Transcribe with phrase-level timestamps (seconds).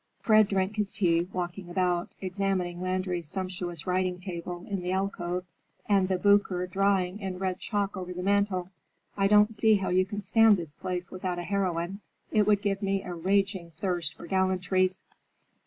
[0.19, 5.45] Fred drank his tea walking about, examining Landry's sumptuous writing table in the alcove
[5.87, 8.71] and the Boucher drawing in red chalk over the mantel.
[9.15, 11.99] "I don't see how you can stand this place without a heroine.
[12.31, 15.03] It would give me a raging thirst for gallantries."